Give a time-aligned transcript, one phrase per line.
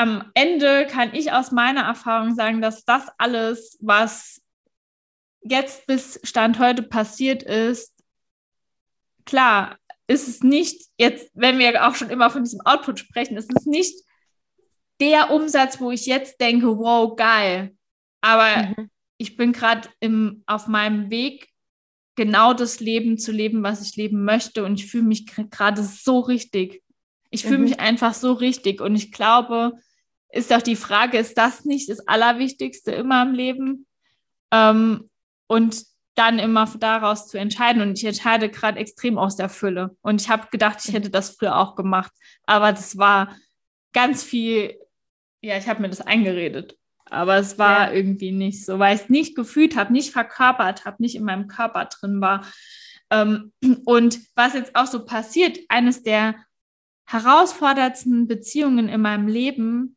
[0.00, 4.40] am Ende kann ich aus meiner Erfahrung sagen, dass das alles, was
[5.42, 7.92] jetzt bis Stand heute passiert ist,
[9.26, 9.76] klar,
[10.06, 13.66] ist es nicht jetzt, wenn wir auch schon immer von diesem Output sprechen, ist es
[13.66, 13.94] nicht
[15.00, 17.76] der Umsatz, wo ich jetzt denke, wow, geil.
[18.22, 18.90] Aber mhm.
[19.18, 19.86] ich bin gerade
[20.46, 21.46] auf meinem Weg,
[22.14, 24.64] genau das Leben zu leben, was ich leben möchte.
[24.64, 26.82] Und ich fühle mich gerade so richtig.
[27.28, 27.64] Ich fühle mhm.
[27.64, 28.80] mich einfach so richtig.
[28.80, 29.74] Und ich glaube,
[30.32, 33.86] ist doch die Frage, ist das nicht das Allerwichtigste immer im Leben?
[34.52, 35.10] Ähm,
[35.46, 35.84] und
[36.14, 37.82] dann immer daraus zu entscheiden.
[37.82, 39.96] Und ich entscheide gerade extrem aus der Fülle.
[40.02, 42.12] Und ich habe gedacht, ich hätte das früher auch gemacht.
[42.44, 43.36] Aber das war
[43.92, 44.78] ganz viel,
[45.40, 46.76] ja, ich habe mir das eingeredet.
[47.06, 47.92] Aber es war ja.
[47.92, 51.48] irgendwie nicht so, weil ich es nicht gefühlt habe, nicht verkörpert habe, nicht in meinem
[51.48, 52.46] Körper drin war.
[53.10, 53.52] Ähm,
[53.84, 56.36] und was jetzt auch so passiert, eines der
[57.06, 59.96] herausforderndsten Beziehungen in meinem Leben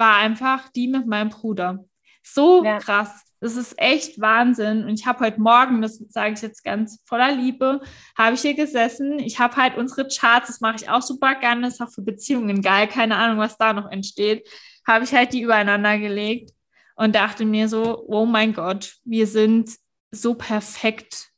[0.00, 1.84] war einfach die mit meinem Bruder.
[2.24, 2.78] So ja.
[2.78, 3.24] krass.
[3.42, 4.84] Das ist echt Wahnsinn.
[4.84, 7.80] Und ich habe heute Morgen, das sage ich jetzt ganz voller Liebe,
[8.18, 9.18] habe ich hier gesessen.
[9.18, 12.02] Ich habe halt unsere Charts, das mache ich auch super gerne, das ist auch für
[12.02, 12.86] Beziehungen geil.
[12.88, 14.46] Keine Ahnung, was da noch entsteht
[14.86, 16.52] habe ich halt die übereinander gelegt
[16.96, 19.70] und dachte mir so, oh mein Gott, wir sind
[20.10, 21.30] so perfekt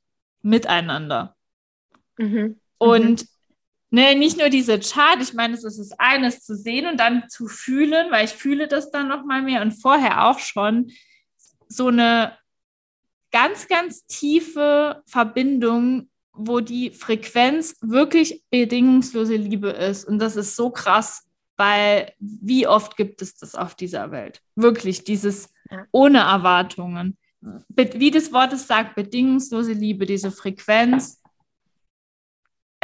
[0.42, 1.36] miteinander.
[2.18, 2.60] Mhm.
[2.78, 3.28] Und mhm.
[3.94, 7.28] Ne, nicht nur diese Chart, ich meine, es ist das eines zu sehen und dann
[7.28, 10.90] zu fühlen, weil ich fühle das dann noch mal mehr und vorher auch schon
[11.68, 12.36] so eine
[13.30, 20.06] ganz, ganz tiefe Verbindung, wo die Frequenz wirklich bedingungslose Liebe ist.
[20.06, 21.28] Und das ist so krass
[21.62, 24.40] weil wie oft gibt es das auf dieser Welt?
[24.56, 25.48] Wirklich, dieses
[25.92, 27.16] ohne Erwartungen.
[27.68, 31.21] Wie das Wort es sagt, bedingungslose Liebe, diese Frequenz.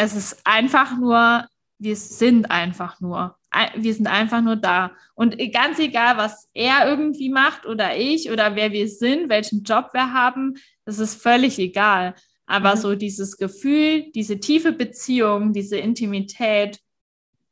[0.01, 1.45] Es ist einfach nur,
[1.79, 3.37] wir sind einfach nur.
[3.75, 4.93] Wir sind einfach nur da.
[5.15, 9.89] Und ganz egal, was er irgendwie macht oder ich oder wer wir sind, welchen Job
[9.95, 10.55] wir haben,
[10.85, 12.15] das ist völlig egal.
[12.47, 12.81] Aber mhm.
[12.81, 16.79] so dieses Gefühl, diese tiefe Beziehung, diese Intimität,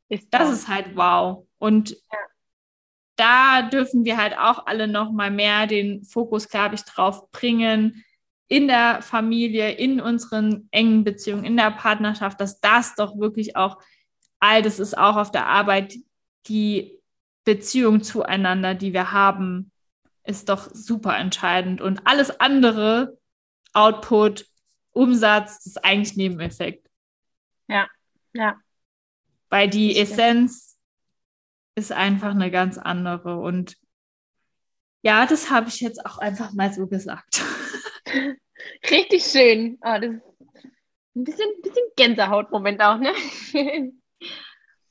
[0.07, 1.45] ist das ist halt wow.
[1.57, 1.97] Und ja.
[3.17, 8.05] da dürfen wir halt auch alle noch mal mehr den Fokus, glaube ich, drauf bringen
[8.47, 13.77] in der Familie, in unseren engen Beziehungen, in der Partnerschaft, dass das doch wirklich auch
[14.39, 15.95] all das ist auch auf der Arbeit
[16.47, 16.99] die
[17.43, 19.71] Beziehung zueinander, die wir haben,
[20.23, 23.17] ist doch super entscheidend und alles andere
[23.73, 24.45] Output,
[24.91, 26.89] Umsatz, ist eigentlich Nebeneffekt.
[27.67, 27.87] Ja,
[28.33, 28.55] ja.
[29.49, 30.77] Weil die Essenz
[31.75, 33.37] ist einfach eine ganz andere.
[33.37, 33.77] Und
[35.03, 37.43] ja, das habe ich jetzt auch einfach mal so gesagt.
[38.89, 39.77] Richtig schön.
[39.81, 40.21] Oh, das ist
[41.15, 43.13] ein bisschen, bisschen Gänsehautmoment auch, ne?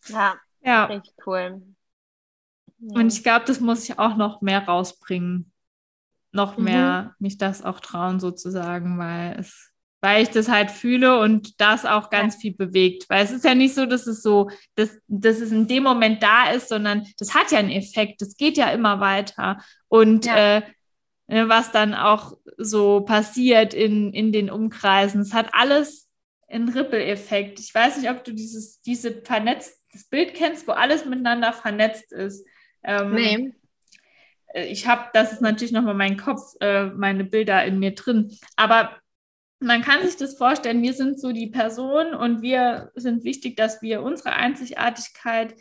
[0.08, 1.62] ja, ja, richtig cool.
[2.78, 3.00] Ja.
[3.00, 5.52] Und ich glaube, das muss ich auch noch mehr rausbringen.
[6.32, 7.26] Noch mehr mhm.
[7.26, 9.72] mich das auch trauen, sozusagen, weil es
[10.06, 12.40] weil ich das halt fühle und das auch ganz ja.
[12.40, 13.08] viel bewegt.
[13.08, 16.22] Weil es ist ja nicht so, dass es so, dass, dass es in dem Moment
[16.22, 18.20] da ist, sondern das hat ja einen Effekt.
[18.20, 19.58] Das geht ja immer weiter.
[19.88, 20.58] Und ja.
[20.58, 20.62] äh,
[21.28, 26.08] was dann auch so passiert in, in den Umkreisen, es hat alles
[26.48, 27.58] einen Ripple-Effekt.
[27.58, 32.46] Ich weiß nicht, ob du dieses diese vernetztes Bild kennst, wo alles miteinander vernetzt ist.
[32.84, 33.52] Ähm, nee.
[34.54, 38.36] Äh, ich habe, das ist natürlich nochmal mein Kopf, äh, meine Bilder in mir drin.
[38.56, 38.96] Aber
[39.58, 43.82] man kann sich das vorstellen, wir sind so die Person und wir sind wichtig, dass
[43.82, 45.54] wir unsere Einzigartigkeit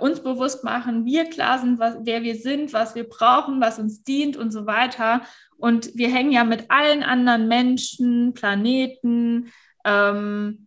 [0.00, 4.02] uns bewusst machen, wir klar sind, was, wer wir sind, was wir brauchen, was uns
[4.02, 5.22] dient und so weiter.
[5.56, 9.52] Und wir hängen ja mit allen anderen Menschen, Planeten,
[9.84, 10.66] ähm,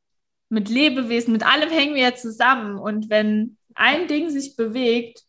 [0.50, 2.78] mit Lebewesen, mit allem hängen wir ja zusammen.
[2.78, 5.24] Und wenn ein Ding sich bewegt,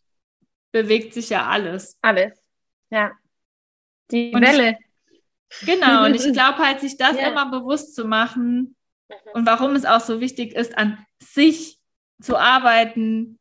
[0.71, 1.97] bewegt sich ja alles.
[2.01, 2.39] Alles,
[2.89, 3.11] ja.
[4.11, 4.77] Die und Welle.
[5.65, 7.29] Genau, und ich glaube halt, sich das ja.
[7.29, 8.75] immer bewusst zu machen
[9.33, 11.79] und warum es auch so wichtig ist, an sich
[12.21, 13.38] zu arbeiten,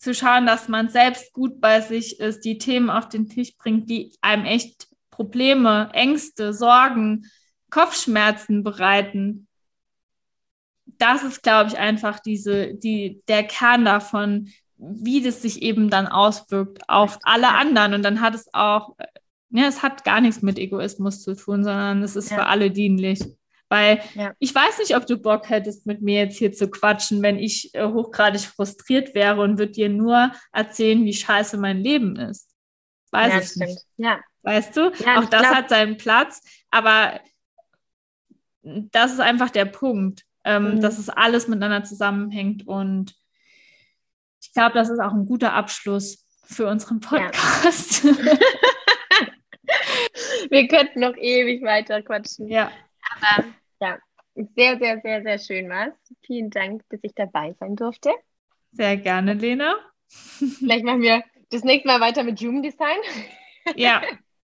[0.00, 3.88] zu schauen, dass man selbst gut bei sich ist, die Themen auf den Tisch bringt,
[3.88, 7.26] die einem echt Probleme, Ängste, Sorgen,
[7.68, 9.46] Kopfschmerzen bereiten.
[10.86, 16.06] Das ist, glaube ich, einfach diese, die, der Kern davon, wie das sich eben dann
[16.06, 17.92] auswirkt auf alle anderen.
[17.92, 18.96] Und dann hat es auch
[19.50, 22.36] ja, es hat gar nichts mit Egoismus zu tun, sondern es ist ja.
[22.36, 23.20] für alle dienlich.
[23.70, 24.34] Weil ja.
[24.40, 27.72] ich weiß nicht, ob du Bock hättest, mit mir jetzt hier zu quatschen, wenn ich
[27.74, 32.50] äh, hochgradig frustriert wäre und würde dir nur erzählen, wie scheiße mein Leben ist.
[33.12, 33.68] Weiß ja, ich stimmt.
[33.68, 33.86] nicht.
[33.96, 34.20] Ja.
[34.42, 34.88] Weißt du?
[34.88, 35.54] Auch das glaub...
[35.54, 37.20] hat seinen Platz, aber
[38.62, 40.80] das ist einfach der Punkt, ähm, mhm.
[40.80, 43.14] dass es alles miteinander zusammenhängt und
[44.42, 48.02] ich glaube, das ist auch ein guter Abschluss für unseren Podcast.
[48.02, 48.12] Ja.
[50.50, 52.48] Wir könnten noch ewig weiter quatschen.
[52.48, 52.72] Ja.
[53.14, 53.44] Aber
[53.80, 53.98] ja,
[54.34, 55.94] sehr, sehr, sehr, sehr schön war's.
[56.24, 58.10] Vielen Dank, dass ich dabei sein durfte.
[58.72, 59.76] Sehr gerne, Lena.
[60.08, 62.98] Vielleicht machen wir das nächste Mal weiter mit Human Design.
[63.76, 64.02] Ja,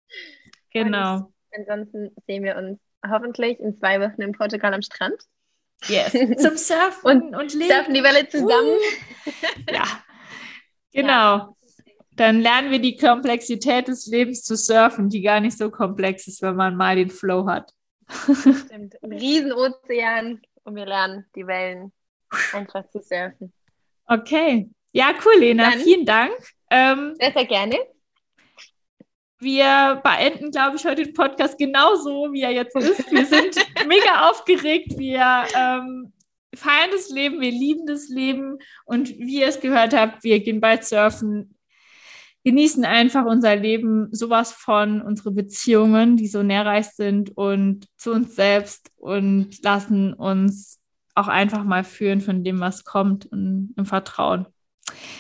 [0.72, 1.16] genau.
[1.16, 2.80] Und ansonsten sehen wir uns
[3.10, 5.22] hoffentlich in zwei Wochen in Portugal am Strand.
[5.88, 6.12] Yes.
[6.38, 7.72] Zum Surfen und, und Leben.
[7.72, 8.70] Surfen die Welle zusammen.
[8.70, 9.32] Uh.
[9.72, 9.84] Ja,
[10.92, 11.38] genau.
[11.38, 11.56] Ja.
[12.16, 16.42] Dann lernen wir die Komplexität des Lebens zu surfen, die gar nicht so komplex ist,
[16.42, 17.72] wenn man mal den Flow hat.
[18.12, 19.02] Stimmt.
[19.04, 21.92] Ein Riesenozean und wir lernen die Wellen
[22.54, 23.54] einfach zu surfen.
[24.06, 24.70] Okay.
[24.94, 25.72] Ja, cool, Lena.
[25.72, 26.34] Dann, Vielen Dank.
[26.70, 27.78] Ähm, sehr, sehr gerne.
[29.40, 33.12] Wir beenden, glaube ich, heute den Podcast genauso, wie er jetzt ist.
[33.12, 33.56] Wir sind
[33.88, 34.98] mega aufgeregt.
[34.98, 36.14] Wir ähm,
[36.54, 38.60] feiern das Leben, wir lieben das Leben.
[38.86, 41.58] Und wie ihr es gehört habt, wir gehen bald surfen,
[42.44, 48.36] genießen einfach unser Leben, sowas von unsere Beziehungen, die so nährreich sind und zu uns
[48.36, 50.80] selbst und lassen uns
[51.14, 54.48] auch einfach mal führen von dem, was kommt und im Vertrauen.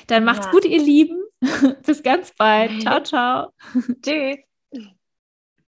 [0.07, 0.51] Dann macht's ja.
[0.51, 1.21] gut, ihr Lieben.
[1.85, 2.81] Bis ganz bald.
[2.81, 3.53] Ciao, ciao.
[4.01, 4.50] Tschüss.